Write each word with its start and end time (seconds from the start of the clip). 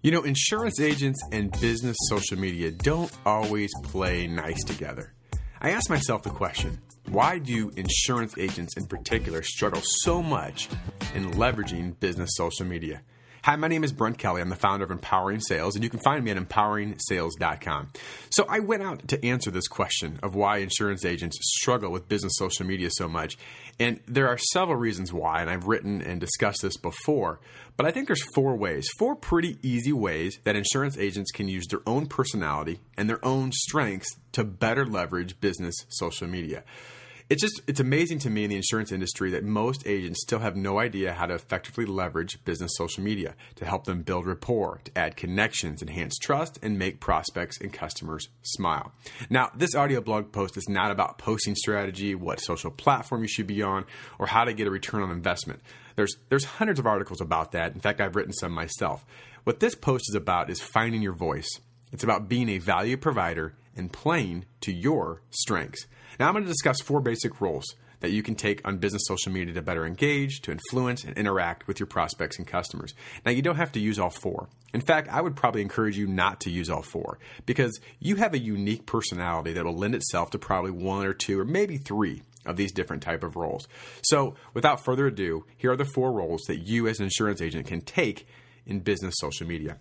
You 0.00 0.12
know, 0.12 0.22
insurance 0.22 0.78
agents 0.78 1.20
and 1.32 1.50
business 1.60 1.96
social 2.08 2.38
media 2.38 2.70
don't 2.70 3.10
always 3.26 3.72
play 3.82 4.28
nice 4.28 4.62
together. 4.62 5.12
I 5.60 5.70
ask 5.70 5.90
myself 5.90 6.22
the 6.22 6.30
question 6.30 6.78
why 7.08 7.40
do 7.40 7.70
insurance 7.70 8.38
agents 8.38 8.76
in 8.76 8.86
particular 8.86 9.42
struggle 9.42 9.82
so 9.82 10.22
much 10.22 10.68
in 11.16 11.32
leveraging 11.32 11.98
business 11.98 12.30
social 12.34 12.64
media? 12.64 13.00
Hi, 13.44 13.54
my 13.54 13.68
name 13.68 13.84
is 13.84 13.92
Brent 13.92 14.18
Kelly. 14.18 14.40
I'm 14.42 14.48
the 14.48 14.56
founder 14.56 14.84
of 14.84 14.90
Empowering 14.90 15.40
Sales, 15.40 15.76
and 15.76 15.84
you 15.84 15.88
can 15.88 16.00
find 16.00 16.24
me 16.24 16.32
at 16.32 16.36
empoweringsales.com. 16.36 17.88
So, 18.30 18.44
I 18.48 18.58
went 18.58 18.82
out 18.82 19.06
to 19.08 19.24
answer 19.24 19.52
this 19.52 19.68
question 19.68 20.18
of 20.24 20.34
why 20.34 20.58
insurance 20.58 21.04
agents 21.04 21.38
struggle 21.40 21.92
with 21.92 22.08
business 22.08 22.32
social 22.36 22.66
media 22.66 22.90
so 22.90 23.08
much. 23.08 23.38
And 23.78 24.00
there 24.06 24.26
are 24.26 24.38
several 24.38 24.76
reasons 24.76 25.12
why, 25.12 25.40
and 25.40 25.48
I've 25.48 25.68
written 25.68 26.02
and 26.02 26.20
discussed 26.20 26.62
this 26.62 26.76
before, 26.76 27.38
but 27.76 27.86
I 27.86 27.92
think 27.92 28.08
there's 28.08 28.24
four 28.34 28.56
ways, 28.56 28.88
four 28.98 29.14
pretty 29.14 29.56
easy 29.62 29.92
ways 29.92 30.40
that 30.42 30.56
insurance 30.56 30.98
agents 30.98 31.30
can 31.30 31.46
use 31.46 31.66
their 31.68 31.82
own 31.86 32.06
personality 32.06 32.80
and 32.96 33.08
their 33.08 33.24
own 33.24 33.52
strengths 33.52 34.16
to 34.32 34.42
better 34.42 34.84
leverage 34.84 35.40
business 35.40 35.76
social 35.88 36.26
media 36.26 36.64
it's 37.30 37.42
just 37.42 37.60
it's 37.66 37.80
amazing 37.80 38.18
to 38.20 38.30
me 38.30 38.44
in 38.44 38.50
the 38.50 38.56
insurance 38.56 38.90
industry 38.90 39.30
that 39.30 39.44
most 39.44 39.86
agents 39.86 40.22
still 40.22 40.38
have 40.38 40.56
no 40.56 40.78
idea 40.78 41.12
how 41.12 41.26
to 41.26 41.34
effectively 41.34 41.84
leverage 41.84 42.42
business 42.44 42.72
social 42.76 43.02
media 43.02 43.34
to 43.56 43.66
help 43.66 43.84
them 43.84 44.02
build 44.02 44.26
rapport, 44.26 44.80
to 44.84 44.98
add 44.98 45.16
connections, 45.16 45.82
enhance 45.82 46.16
trust, 46.16 46.58
and 46.62 46.78
make 46.78 47.00
prospects 47.00 47.60
and 47.60 47.72
customers 47.72 48.28
smile. 48.42 48.92
Now, 49.28 49.50
this 49.54 49.74
audio 49.74 50.00
blog 50.00 50.32
post 50.32 50.56
is 50.56 50.68
not 50.68 50.90
about 50.90 51.18
posting 51.18 51.54
strategy, 51.54 52.14
what 52.14 52.40
social 52.40 52.70
platform 52.70 53.22
you 53.22 53.28
should 53.28 53.46
be 53.46 53.62
on, 53.62 53.84
or 54.18 54.26
how 54.26 54.44
to 54.44 54.54
get 54.54 54.66
a 54.66 54.70
return 54.70 55.02
on 55.02 55.10
investment. 55.10 55.60
There's 55.96 56.16
there's 56.30 56.44
hundreds 56.44 56.78
of 56.78 56.86
articles 56.86 57.20
about 57.20 57.52
that. 57.52 57.74
In 57.74 57.80
fact, 57.80 58.00
I've 58.00 58.16
written 58.16 58.32
some 58.32 58.52
myself. 58.52 59.04
What 59.44 59.60
this 59.60 59.74
post 59.74 60.06
is 60.08 60.14
about 60.14 60.48
is 60.48 60.60
finding 60.60 61.02
your 61.02 61.12
voice. 61.12 61.48
It's 61.92 62.04
about 62.04 62.28
being 62.28 62.48
a 62.48 62.58
value 62.58 62.96
provider 62.96 63.54
and 63.78 63.92
playing 63.92 64.44
to 64.62 64.72
your 64.72 65.22
strengths. 65.30 65.86
Now, 66.18 66.28
I'm 66.28 66.34
going 66.34 66.44
to 66.44 66.50
discuss 66.50 66.80
four 66.80 67.00
basic 67.00 67.40
roles 67.40 67.64
that 68.00 68.10
you 68.10 68.22
can 68.22 68.34
take 68.34 68.66
on 68.66 68.78
business 68.78 69.02
social 69.06 69.32
media 69.32 69.54
to 69.54 69.62
better 69.62 69.84
engage, 69.84 70.40
to 70.42 70.52
influence, 70.52 71.04
and 71.04 71.16
interact 71.16 71.66
with 71.66 71.80
your 71.80 71.86
prospects 71.86 72.38
and 72.38 72.46
customers. 72.46 72.94
Now, 73.24 73.32
you 73.32 73.42
don't 73.42 73.56
have 73.56 73.72
to 73.72 73.80
use 73.80 73.98
all 73.98 74.10
four. 74.10 74.48
In 74.72 74.80
fact, 74.80 75.08
I 75.08 75.20
would 75.20 75.36
probably 75.36 75.62
encourage 75.62 75.96
you 75.96 76.06
not 76.06 76.40
to 76.40 76.50
use 76.50 76.70
all 76.70 76.82
four 76.82 77.18
because 77.46 77.80
you 77.98 78.16
have 78.16 78.34
a 78.34 78.38
unique 78.38 78.86
personality 78.86 79.52
that 79.52 79.64
will 79.64 79.76
lend 79.76 79.94
itself 79.94 80.30
to 80.30 80.38
probably 80.38 80.70
one 80.70 81.06
or 81.06 81.14
two 81.14 81.40
or 81.40 81.44
maybe 81.44 81.76
three 81.76 82.22
of 82.46 82.56
these 82.56 82.72
different 82.72 83.02
type 83.02 83.24
of 83.24 83.36
roles. 83.36 83.66
So, 84.02 84.34
without 84.54 84.84
further 84.84 85.06
ado, 85.06 85.44
here 85.56 85.72
are 85.72 85.76
the 85.76 85.84
four 85.84 86.12
roles 86.12 86.42
that 86.42 86.58
you 86.58 86.86
as 86.86 86.98
an 86.98 87.04
insurance 87.04 87.42
agent 87.42 87.66
can 87.66 87.80
take 87.80 88.26
in 88.66 88.80
business 88.80 89.14
social 89.18 89.46
media. 89.46 89.78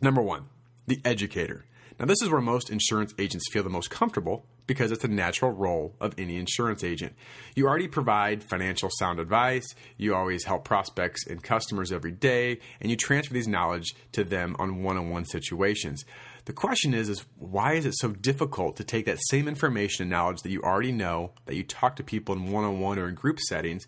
Number 0.00 0.22
1, 0.22 0.44
the 0.86 1.00
educator. 1.04 1.64
Now, 1.98 2.06
this 2.06 2.20
is 2.22 2.28
where 2.28 2.40
most 2.40 2.70
insurance 2.70 3.14
agents 3.20 3.46
feel 3.52 3.62
the 3.62 3.70
most 3.70 3.88
comfortable 3.88 4.46
because 4.66 4.90
it's 4.90 5.04
a 5.04 5.08
natural 5.08 5.52
role 5.52 5.94
of 6.00 6.14
any 6.18 6.36
insurance 6.38 6.82
agent. 6.82 7.14
You 7.54 7.66
already 7.66 7.86
provide 7.86 8.42
financial 8.42 8.90
sound 8.98 9.20
advice, 9.20 9.66
you 9.96 10.14
always 10.14 10.44
help 10.44 10.64
prospects 10.64 11.24
and 11.26 11.42
customers 11.42 11.92
every 11.92 12.10
day, 12.10 12.58
and 12.80 12.90
you 12.90 12.96
transfer 12.96 13.34
these 13.34 13.46
knowledge 13.46 13.94
to 14.12 14.24
them 14.24 14.56
on 14.58 14.82
one 14.82 14.96
on 14.96 15.10
one 15.10 15.24
situations. 15.24 16.04
The 16.46 16.52
question 16.52 16.94
is, 16.94 17.08
is 17.08 17.24
why 17.38 17.74
is 17.74 17.86
it 17.86 17.94
so 17.96 18.08
difficult 18.10 18.76
to 18.78 18.84
take 18.84 19.06
that 19.06 19.18
same 19.28 19.46
information 19.46 20.02
and 20.02 20.10
knowledge 20.10 20.42
that 20.42 20.50
you 20.50 20.62
already 20.62 20.92
know, 20.92 21.32
that 21.46 21.54
you 21.54 21.62
talk 21.62 21.94
to 21.96 22.02
people 22.02 22.34
in 22.34 22.50
one 22.50 22.64
on 22.64 22.80
one 22.80 22.98
or 22.98 23.08
in 23.08 23.14
group 23.14 23.38
settings, 23.38 23.86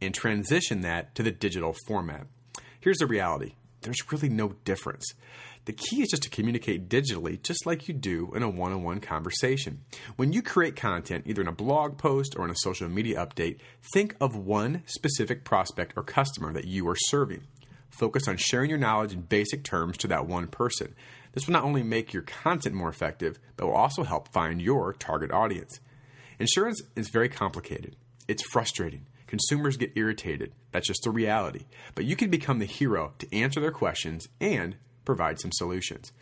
and 0.00 0.14
transition 0.14 0.82
that 0.82 1.14
to 1.16 1.24
the 1.24 1.32
digital 1.32 1.74
format? 1.86 2.26
Here's 2.80 2.98
the 2.98 3.06
reality 3.06 3.54
there's 3.88 4.12
really 4.12 4.28
no 4.28 4.54
difference. 4.64 5.04
The 5.64 5.72
key 5.72 6.02
is 6.02 6.08
just 6.08 6.22
to 6.22 6.30
communicate 6.30 6.88
digitally, 6.88 7.42
just 7.42 7.66
like 7.66 7.88
you 7.88 7.94
do 7.94 8.32
in 8.34 8.42
a 8.42 8.48
one 8.48 8.72
on 8.72 8.82
one 8.82 9.00
conversation. 9.00 9.82
When 10.16 10.32
you 10.32 10.40
create 10.40 10.76
content, 10.76 11.24
either 11.26 11.42
in 11.42 11.48
a 11.48 11.52
blog 11.52 11.98
post 11.98 12.36
or 12.36 12.44
in 12.44 12.50
a 12.50 12.56
social 12.56 12.88
media 12.88 13.18
update, 13.24 13.58
think 13.92 14.16
of 14.20 14.34
one 14.34 14.82
specific 14.86 15.44
prospect 15.44 15.92
or 15.96 16.02
customer 16.02 16.52
that 16.52 16.66
you 16.66 16.88
are 16.88 16.96
serving. 16.96 17.42
Focus 17.90 18.28
on 18.28 18.36
sharing 18.36 18.70
your 18.70 18.78
knowledge 18.78 19.12
in 19.12 19.22
basic 19.22 19.64
terms 19.64 19.98
to 19.98 20.06
that 20.08 20.26
one 20.26 20.46
person. 20.46 20.94
This 21.32 21.46
will 21.46 21.52
not 21.52 21.64
only 21.64 21.82
make 21.82 22.12
your 22.12 22.22
content 22.22 22.74
more 22.74 22.88
effective, 22.88 23.38
but 23.56 23.66
will 23.66 23.74
also 23.74 24.04
help 24.04 24.28
find 24.28 24.62
your 24.62 24.92
target 24.92 25.30
audience. 25.30 25.80
Insurance 26.38 26.82
is 26.96 27.10
very 27.10 27.28
complicated, 27.28 27.96
it's 28.26 28.42
frustrating. 28.42 29.06
Consumers 29.28 29.76
get 29.76 29.92
irritated. 29.94 30.52
That's 30.72 30.88
just 30.88 31.04
the 31.04 31.10
reality. 31.10 31.66
But 31.94 32.06
you 32.06 32.16
can 32.16 32.30
become 32.30 32.58
the 32.58 32.64
hero 32.64 33.12
to 33.18 33.34
answer 33.34 33.60
their 33.60 33.70
questions 33.70 34.28
and 34.40 34.76
provide 35.04 35.38
some 35.38 35.52
solutions. 35.52 36.12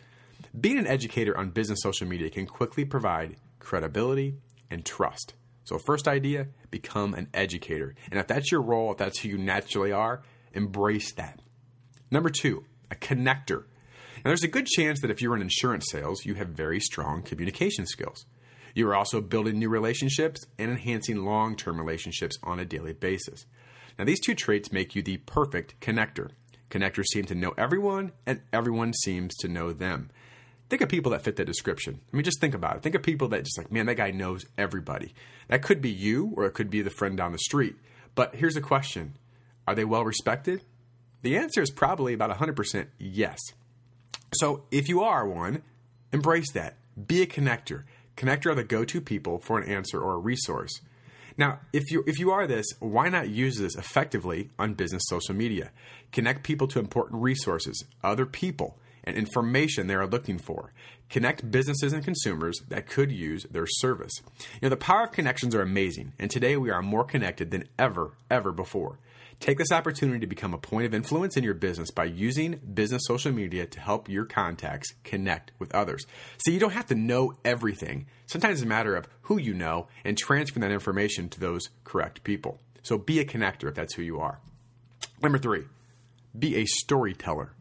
Being 0.59 0.77
an 0.77 0.87
educator 0.87 1.35
on 1.37 1.49
business 1.49 1.79
social 1.81 2.07
media 2.07 2.29
can 2.29 2.45
quickly 2.45 2.85
provide 2.85 3.37
credibility 3.59 4.35
and 4.69 4.85
trust. 4.85 5.33
So, 5.63 5.77
first 5.77 6.07
idea 6.07 6.47
become 6.69 7.13
an 7.13 7.27
educator. 7.33 7.95
And 8.11 8.19
if 8.19 8.27
that's 8.27 8.51
your 8.51 8.61
role, 8.61 8.91
if 8.91 8.97
that's 8.97 9.19
who 9.19 9.29
you 9.29 9.37
naturally 9.37 9.91
are, 9.91 10.21
embrace 10.53 11.11
that. 11.13 11.41
Number 12.11 12.29
two, 12.29 12.65
a 12.91 12.95
connector. 12.95 13.65
Now, 14.17 14.31
there's 14.31 14.43
a 14.43 14.49
good 14.49 14.65
chance 14.65 15.01
that 15.01 15.11
if 15.11 15.21
you're 15.21 15.35
in 15.35 15.41
insurance 15.41 15.85
sales, 15.89 16.25
you 16.25 16.35
have 16.35 16.49
very 16.49 16.79
strong 16.79 17.21
communication 17.21 17.85
skills. 17.85 18.25
You 18.77 18.87
are 18.89 18.95
also 18.95 19.21
building 19.21 19.57
new 19.57 19.69
relationships 19.69 20.45
and 20.59 20.69
enhancing 20.69 21.25
long 21.25 21.55
term 21.55 21.79
relationships 21.79 22.37
on 22.43 22.59
a 22.59 22.65
daily 22.65 22.93
basis. 22.93 23.47
Now, 23.97 24.05
these 24.05 24.19
two 24.19 24.35
traits 24.35 24.71
make 24.71 24.95
you 24.95 25.01
the 25.01 25.17
perfect 25.17 25.79
connector. 25.79 26.29
Connectors 26.69 27.05
seem 27.11 27.25
to 27.25 27.33
know 27.33 27.55
everyone, 27.57 28.11
and 28.27 28.41
everyone 28.53 28.93
seems 28.93 29.35
to 29.37 29.47
know 29.47 29.73
them. 29.73 30.11
Think 30.69 30.83
of 30.83 30.89
people 30.89 31.11
that 31.13 31.23
fit 31.23 31.37
that 31.37 31.45
description. 31.45 32.01
I 32.13 32.15
mean, 32.15 32.23
just 32.23 32.39
think 32.39 32.53
about 32.53 32.75
it. 32.75 32.83
Think 32.83 32.93
of 32.93 33.01
people 33.01 33.29
that 33.29 33.45
just 33.45 33.57
like, 33.57 33.71
man, 33.71 33.87
that 33.87 33.95
guy 33.95 34.11
knows 34.11 34.45
everybody. 34.59 35.15
That 35.47 35.63
could 35.63 35.81
be 35.81 35.89
you, 35.89 36.33
or 36.35 36.45
it 36.45 36.53
could 36.53 36.69
be 36.69 36.83
the 36.83 36.91
friend 36.91 37.17
down 37.17 37.31
the 37.31 37.39
street. 37.39 37.77
But 38.13 38.35
here's 38.35 38.57
a 38.57 38.61
question 38.61 39.15
Are 39.67 39.73
they 39.73 39.85
well 39.85 40.05
respected? 40.05 40.61
The 41.23 41.35
answer 41.35 41.63
is 41.63 41.71
probably 41.71 42.13
about 42.13 42.29
100% 42.29 42.85
yes. 42.99 43.39
So 44.35 44.65
if 44.69 44.87
you 44.87 45.01
are 45.01 45.27
one, 45.27 45.63
embrace 46.13 46.51
that. 46.51 46.77
Be 47.07 47.23
a 47.23 47.25
connector. 47.25 47.85
Connector 48.17 48.47
are 48.47 48.55
the 48.55 48.63
go 48.63 48.83
to 48.83 48.99
people 48.99 49.37
for 49.37 49.59
an 49.59 49.69
answer 49.69 50.01
or 50.01 50.15
a 50.15 50.19
resource. 50.19 50.81
Now, 51.37 51.59
if 51.71 51.91
you 51.91 52.03
if 52.07 52.17
you 52.17 52.31
are 52.31 52.47
this, 52.47 52.65
why 52.79 53.09
not 53.09 53.29
use 53.29 53.57
this 53.57 53.75
effectively 53.75 54.49
on 54.57 54.73
business 54.73 55.03
social 55.05 55.35
media? 55.35 55.71
Connect 56.11 56.43
people 56.43 56.67
to 56.69 56.79
important 56.79 57.21
resources, 57.21 57.85
other 58.03 58.25
people, 58.25 58.79
and 59.03 59.15
information 59.15 59.85
they 59.85 59.93
are 59.93 60.07
looking 60.07 60.39
for. 60.39 60.73
Connect 61.11 61.51
businesses 61.51 61.93
and 61.93 62.03
consumers 62.03 62.59
that 62.69 62.87
could 62.87 63.11
use 63.11 63.43
their 63.51 63.67
service. 63.67 64.13
You 64.55 64.63
know, 64.63 64.69
the 64.69 64.77
power 64.77 65.03
of 65.03 65.11
connections 65.11 65.53
are 65.53 65.61
amazing, 65.61 66.13
and 66.17 66.31
today 66.31 66.57
we 66.57 66.71
are 66.71 66.81
more 66.81 67.03
connected 67.03 67.51
than 67.51 67.69
ever, 67.77 68.13
ever 68.31 68.51
before. 68.51 68.97
Take 69.39 69.59
this 69.59 69.71
opportunity 69.71 70.19
to 70.19 70.27
become 70.27 70.53
a 70.53 70.57
point 70.57 70.87
of 70.87 70.95
influence 70.95 71.37
in 71.37 71.43
your 71.43 71.53
business 71.53 71.91
by 71.91 72.05
using 72.05 72.59
business 72.73 73.03
social 73.05 73.31
media 73.31 73.67
to 73.67 73.79
help 73.79 74.09
your 74.09 74.25
contacts 74.25 74.95
connect 75.03 75.51
with 75.59 75.73
others. 75.75 76.07
See, 76.43 76.53
you 76.53 76.59
don't 76.59 76.73
have 76.73 76.87
to 76.87 76.95
know 76.95 77.33
everything. 77.45 78.07
Sometimes 78.25 78.55
it's 78.55 78.65
a 78.65 78.67
matter 78.67 78.95
of 78.95 79.07
who 79.23 79.37
you 79.37 79.53
know 79.53 79.87
and 80.03 80.17
transferring 80.17 80.61
that 80.61 80.73
information 80.73 81.29
to 81.29 81.39
those 81.39 81.69
correct 81.83 82.23
people. 82.23 82.59
So 82.81 82.97
be 82.97 83.19
a 83.19 83.25
connector 83.25 83.69
if 83.69 83.75
that's 83.75 83.93
who 83.93 84.01
you 84.01 84.19
are. 84.19 84.39
Number 85.21 85.37
three, 85.37 85.65
be 86.37 86.55
a 86.55 86.65
storyteller. 86.65 87.53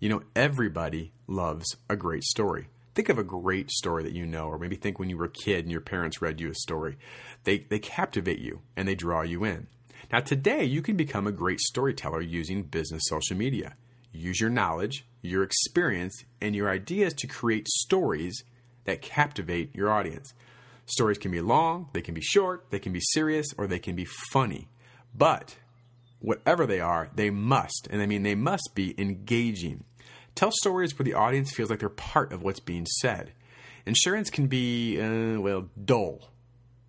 You 0.00 0.08
know, 0.08 0.22
everybody 0.34 1.12
loves 1.26 1.76
a 1.90 1.96
great 1.96 2.24
story. 2.24 2.68
Think 2.94 3.10
of 3.10 3.18
a 3.18 3.24
great 3.24 3.70
story 3.70 4.02
that 4.02 4.12
you 4.12 4.26
know, 4.26 4.46
or 4.46 4.58
maybe 4.58 4.76
think 4.76 4.98
when 4.98 5.10
you 5.10 5.18
were 5.18 5.26
a 5.26 5.44
kid 5.44 5.64
and 5.64 5.70
your 5.70 5.80
parents 5.80 6.22
read 6.22 6.40
you 6.40 6.50
a 6.50 6.54
story. 6.54 6.96
They, 7.44 7.58
they 7.58 7.78
captivate 7.78 8.38
you 8.38 8.62
and 8.76 8.88
they 8.88 8.94
draw 8.94 9.22
you 9.22 9.44
in. 9.44 9.68
Now, 10.10 10.20
today, 10.20 10.64
you 10.64 10.80
can 10.80 10.96
become 10.96 11.26
a 11.26 11.32
great 11.32 11.60
storyteller 11.60 12.22
using 12.22 12.62
business 12.62 13.02
social 13.06 13.36
media. 13.36 13.76
Use 14.10 14.40
your 14.40 14.48
knowledge, 14.48 15.06
your 15.20 15.42
experience, 15.42 16.24
and 16.40 16.56
your 16.56 16.70
ideas 16.70 17.12
to 17.14 17.26
create 17.26 17.68
stories 17.68 18.42
that 18.84 19.02
captivate 19.02 19.74
your 19.74 19.90
audience. 19.90 20.32
Stories 20.86 21.18
can 21.18 21.30
be 21.30 21.42
long, 21.42 21.90
they 21.92 22.00
can 22.00 22.14
be 22.14 22.22
short, 22.22 22.64
they 22.70 22.78
can 22.78 22.92
be 22.92 23.02
serious, 23.12 23.48
or 23.58 23.66
they 23.66 23.78
can 23.78 23.94
be 23.94 24.06
funny. 24.32 24.68
But 25.14 25.56
whatever 26.20 26.66
they 26.66 26.80
are, 26.80 27.10
they 27.14 27.28
must, 27.28 27.86
and 27.90 28.00
I 28.00 28.06
mean 28.06 28.22
they 28.22 28.34
must 28.34 28.70
be 28.74 28.94
engaging. 28.98 29.84
Tell 30.34 30.50
stories 30.52 30.98
where 30.98 31.04
the 31.04 31.14
audience 31.14 31.52
feels 31.52 31.68
like 31.68 31.80
they're 31.80 31.90
part 31.90 32.32
of 32.32 32.42
what's 32.42 32.60
being 32.60 32.86
said. 32.86 33.32
Insurance 33.84 34.30
can 34.30 34.46
be, 34.46 34.98
uh, 34.98 35.38
well, 35.40 35.68
dull. 35.84 36.30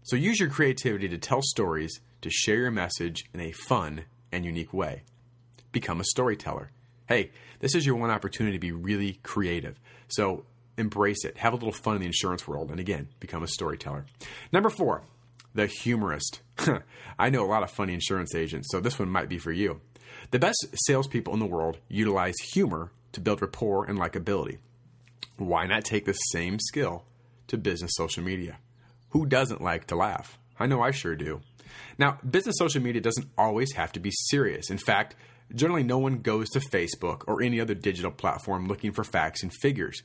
So 0.03 0.15
use 0.15 0.39
your 0.39 0.49
creativity 0.49 1.09
to 1.09 1.17
tell 1.17 1.41
stories 1.41 1.99
to 2.21 2.29
share 2.29 2.57
your 2.57 2.71
message 2.71 3.25
in 3.33 3.39
a 3.39 3.51
fun 3.51 4.05
and 4.31 4.45
unique 4.45 4.73
way. 4.73 5.03
Become 5.71 5.99
a 6.01 6.05
storyteller. 6.05 6.71
Hey, 7.07 7.31
this 7.59 7.75
is 7.75 7.85
your 7.85 7.95
one 7.95 8.11
opportunity 8.11 8.55
to 8.55 8.61
be 8.61 8.71
really 8.71 9.19
creative. 9.23 9.79
So 10.07 10.45
embrace 10.77 11.25
it. 11.25 11.37
Have 11.37 11.53
a 11.53 11.55
little 11.55 11.71
fun 11.71 11.95
in 11.95 12.01
the 12.01 12.07
insurance 12.07 12.47
world. 12.47 12.71
And 12.71 12.79
again, 12.79 13.09
become 13.19 13.43
a 13.43 13.47
storyteller. 13.47 14.05
Number 14.51 14.69
four, 14.69 15.03
the 15.53 15.67
humorist. 15.67 16.41
I 17.19 17.29
know 17.29 17.43
a 17.43 17.47
lot 17.47 17.63
of 17.63 17.71
funny 17.71 17.93
insurance 17.93 18.35
agents, 18.35 18.69
so 18.71 18.79
this 18.79 18.97
one 18.97 19.09
might 19.09 19.29
be 19.29 19.37
for 19.37 19.51
you. 19.51 19.81
The 20.31 20.39
best 20.39 20.67
salespeople 20.85 21.33
in 21.33 21.39
the 21.39 21.45
world 21.45 21.77
utilize 21.87 22.35
humor 22.53 22.91
to 23.13 23.21
build 23.21 23.41
rapport 23.41 23.85
and 23.85 23.97
likability. 23.97 24.59
Why 25.37 25.65
not 25.65 25.85
take 25.85 26.05
the 26.05 26.13
same 26.13 26.59
skill 26.59 27.05
to 27.47 27.57
business 27.57 27.91
social 27.95 28.23
media? 28.23 28.57
Who 29.09 29.25
doesn't 29.25 29.61
like 29.61 29.87
to 29.87 29.95
laugh? 29.95 30.37
I 30.59 30.67
know 30.67 30.81
I 30.81 30.91
sure 30.91 31.15
do. 31.15 31.41
Now, 31.97 32.17
business 32.29 32.57
social 32.57 32.81
media 32.81 33.01
doesn't 33.01 33.29
always 33.37 33.73
have 33.73 33.91
to 33.93 33.99
be 33.99 34.11
serious. 34.11 34.69
In 34.69 34.77
fact, 34.77 35.15
generally 35.53 35.83
no 35.83 35.97
one 35.97 36.19
goes 36.19 36.49
to 36.49 36.59
Facebook 36.59 37.23
or 37.27 37.41
any 37.41 37.59
other 37.59 37.73
digital 37.73 38.11
platform 38.11 38.67
looking 38.67 38.91
for 38.91 39.03
facts 39.03 39.43
and 39.43 39.53
figures. 39.53 40.01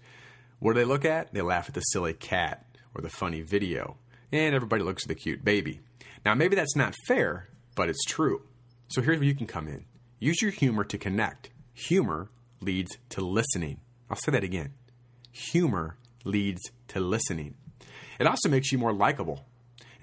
What 0.58 0.74
do 0.74 0.80
they 0.80 0.84
look 0.84 1.04
at? 1.04 1.32
They 1.34 1.42
laugh 1.42 1.68
at 1.68 1.74
the 1.74 1.80
silly 1.80 2.14
cat 2.14 2.64
or 2.94 3.02
the 3.02 3.10
funny 3.10 3.42
video, 3.42 3.96
and 4.32 4.54
everybody 4.54 4.82
looks 4.82 5.04
at 5.04 5.08
the 5.08 5.14
cute 5.14 5.44
baby. 5.44 5.80
Now, 6.24 6.34
maybe 6.34 6.56
that's 6.56 6.76
not 6.76 6.94
fair, 7.06 7.48
but 7.74 7.88
it's 7.88 8.04
true. 8.04 8.42
So 8.88 9.02
here's 9.02 9.18
where 9.18 9.28
you 9.28 9.34
can 9.34 9.46
come 9.46 9.68
in. 9.68 9.84
Use 10.18 10.40
your 10.40 10.52
humor 10.52 10.84
to 10.84 10.96
connect. 10.96 11.50
Humor 11.74 12.30
leads 12.60 12.96
to 13.10 13.20
listening. 13.20 13.80
I'll 14.08 14.16
say 14.16 14.32
that 14.32 14.44
again. 14.44 14.72
Humor 15.32 15.96
leads 16.24 16.62
to 16.88 17.00
listening. 17.00 17.56
It 18.18 18.26
also 18.26 18.48
makes 18.48 18.70
you 18.72 18.78
more 18.78 18.92
likable. 18.92 19.44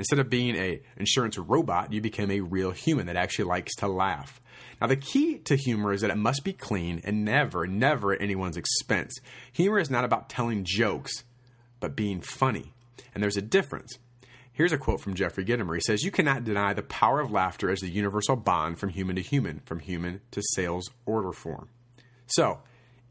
Instead 0.02 0.18
of 0.18 0.32
being 0.32 0.56
a 0.56 0.82
insurance 0.98 1.38
robot, 1.38 1.94
you 1.94 2.02
become 2.02 2.32
a 2.32 2.40
real 2.40 2.72
human 2.72 3.06
that 3.06 3.16
actually 3.16 3.46
likes 3.46 3.76
to 3.76 3.88
laugh. 3.88 4.42
Now, 4.82 4.88
the 4.88 4.96
key 4.96 5.38
to 5.38 5.56
humor 5.56 5.94
is 5.94 6.02
that 6.02 6.10
it 6.10 6.18
must 6.18 6.44
be 6.44 6.54
clean 6.54 7.02
and 7.04 7.24
never, 7.24 7.68
never 7.68 8.12
at 8.12 8.20
anyone's 8.20 8.58
expense. 8.58 9.20
Humor 9.54 9.78
is 9.78 9.92
not 9.92 10.04
about 10.04 10.28
telling 10.28 10.64
jokes, 10.64 11.24
but 11.80 11.96
being 11.96 12.20
funny. 12.20 12.74
And 13.14 13.22
there's 13.22 13.38
a 13.38 13.44
difference. 13.44 14.00
Here's 14.52 14.72
a 14.72 14.80
quote 14.80 15.02
from 15.02 15.14
Jeffrey 15.14 15.46
Gitomer. 15.46 15.76
He 15.76 15.82
says, 15.82 16.02
You 16.02 16.10
cannot 16.10 16.46
deny 16.46 16.74
the 16.74 16.82
power 16.82 17.20
of 17.20 17.30
laughter 17.30 17.70
as 17.70 17.82
the 17.82 17.88
universal 17.88 18.36
bond 18.36 18.80
from 18.80 18.90
human 18.90 19.18
to 19.18 19.22
human, 19.22 19.62
from 19.66 19.82
human 19.82 20.22
to 20.32 20.42
sales 20.56 20.90
order 21.06 21.32
form. 21.32 21.70
So, 22.26 22.62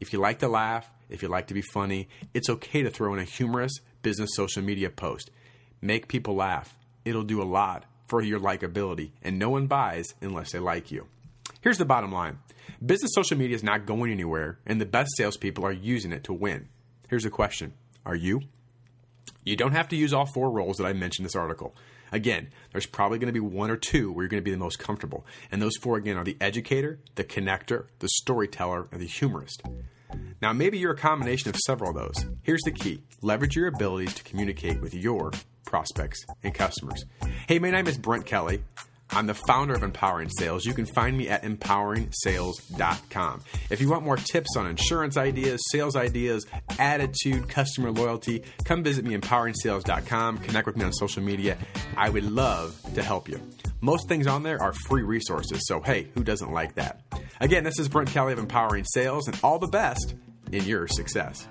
if 0.01 0.11
you 0.11 0.19
like 0.19 0.39
to 0.39 0.49
laugh, 0.49 0.91
if 1.09 1.21
you 1.21 1.29
like 1.29 1.47
to 1.47 1.53
be 1.53 1.61
funny, 1.61 2.09
it's 2.33 2.49
okay 2.49 2.83
to 2.83 2.89
throw 2.89 3.13
in 3.13 3.19
a 3.21 3.23
humorous 3.23 3.79
business 4.01 4.31
social 4.33 4.61
media 4.61 4.89
post. 4.89 5.31
Make 5.81 6.09
people 6.09 6.35
laugh. 6.35 6.75
It'll 7.05 7.23
do 7.23 7.41
a 7.41 7.43
lot 7.43 7.85
for 8.07 8.21
your 8.21 8.39
likability, 8.39 9.11
and 9.21 9.39
no 9.39 9.49
one 9.49 9.67
buys 9.67 10.13
unless 10.21 10.51
they 10.51 10.59
like 10.59 10.91
you. 10.91 11.07
Here's 11.61 11.77
the 11.77 11.85
bottom 11.85 12.11
line 12.11 12.39
business 12.83 13.11
social 13.13 13.37
media 13.37 13.55
is 13.55 13.63
not 13.63 13.85
going 13.85 14.11
anywhere, 14.11 14.59
and 14.65 14.79
the 14.79 14.85
best 14.85 15.11
salespeople 15.15 15.65
are 15.65 15.71
using 15.71 16.11
it 16.11 16.23
to 16.25 16.33
win. 16.33 16.67
Here's 17.09 17.25
a 17.25 17.29
question 17.29 17.73
Are 18.05 18.15
you? 18.15 18.41
You 19.43 19.55
don't 19.55 19.71
have 19.71 19.89
to 19.89 19.95
use 19.95 20.13
all 20.13 20.25
four 20.25 20.51
roles 20.51 20.77
that 20.77 20.85
I 20.85 20.93
mentioned 20.93 21.23
in 21.23 21.27
this 21.27 21.35
article. 21.35 21.75
Again, 22.11 22.49
there's 22.71 22.85
probably 22.85 23.19
going 23.19 23.33
to 23.33 23.39
be 23.39 23.39
one 23.39 23.71
or 23.71 23.77
two 23.77 24.11
where 24.11 24.23
you're 24.23 24.29
going 24.29 24.41
to 24.41 24.45
be 24.45 24.51
the 24.51 24.57
most 24.57 24.79
comfortable. 24.79 25.25
And 25.51 25.61
those 25.61 25.77
four, 25.77 25.95
again, 25.95 26.17
are 26.17 26.25
the 26.25 26.37
educator, 26.41 26.99
the 27.15 27.23
connector, 27.23 27.85
the 27.99 28.09
storyteller, 28.09 28.87
and 28.91 28.99
the 28.99 29.07
humorist. 29.07 29.63
Now, 30.41 30.51
maybe 30.51 30.77
you're 30.77 30.91
a 30.91 30.97
combination 30.97 31.49
of 31.49 31.55
several 31.55 31.91
of 31.91 31.95
those. 31.95 32.25
Here's 32.41 32.61
the 32.63 32.71
key 32.71 33.03
leverage 33.21 33.55
your 33.55 33.67
abilities 33.67 34.13
to 34.15 34.23
communicate 34.23 34.81
with 34.81 34.93
your 34.93 35.31
prospects 35.71 36.25
and 36.43 36.53
customers. 36.53 37.05
Hey, 37.47 37.57
my 37.57 37.71
name 37.71 37.87
is 37.87 37.97
Brent 37.97 38.25
Kelly. 38.25 38.61
I'm 39.09 39.25
the 39.25 39.33
founder 39.33 39.73
of 39.73 39.83
Empowering 39.83 40.29
Sales. 40.29 40.65
You 40.65 40.73
can 40.73 40.85
find 40.85 41.17
me 41.17 41.29
at 41.29 41.43
empoweringsales.com. 41.43 43.41
If 43.69 43.81
you 43.81 43.89
want 43.89 44.03
more 44.05 44.17
tips 44.17 44.55
on 44.57 44.67
insurance 44.67 45.17
ideas, 45.17 45.61
sales 45.69 45.95
ideas, 45.95 46.45
attitude, 46.77 47.47
customer 47.49 47.91
loyalty, 47.91 48.43
come 48.65 48.83
visit 48.83 49.05
me 49.05 49.15
at 49.15 49.21
empoweringsales.com. 49.21 50.39
Connect 50.39 50.67
with 50.67 50.75
me 50.77 50.83
on 50.85 50.93
social 50.93 51.23
media. 51.23 51.57
I 51.97 52.09
would 52.09 52.25
love 52.25 52.79
to 52.93 53.01
help 53.01 53.27
you. 53.27 53.39
Most 53.81 54.07
things 54.07 54.27
on 54.27 54.43
there 54.43 54.61
are 54.61 54.73
free 54.73 55.03
resources, 55.03 55.61
so 55.67 55.81
hey, 55.81 56.07
who 56.13 56.23
doesn't 56.23 56.51
like 56.51 56.75
that? 56.75 57.01
Again, 57.39 57.63
this 57.63 57.79
is 57.79 57.89
Brent 57.89 58.09
Kelly 58.09 58.33
of 58.33 58.39
Empowering 58.39 58.85
Sales, 58.85 59.27
and 59.27 59.37
all 59.41 59.57
the 59.57 59.67
best 59.67 60.15
in 60.51 60.65
your 60.65 60.87
success. 60.87 61.47